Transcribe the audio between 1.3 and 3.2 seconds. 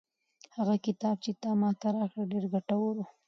تا ماته راکړ ډېر ګټور و.